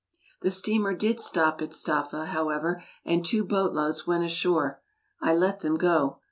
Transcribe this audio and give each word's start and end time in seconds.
The 0.41 0.49
steamer 0.49 0.95
did 0.95 1.19
stop 1.21 1.61
at 1.61 1.75
Staffa, 1.75 2.25
however, 2.25 2.83
and 3.05 3.23
two 3.23 3.45
boat 3.45 3.71
loads 3.73 4.07
went 4.07 4.23
ashore. 4.23 4.81
I 5.21 5.35
let 5.35 5.59
them 5.59 5.77
go. 5.77 6.17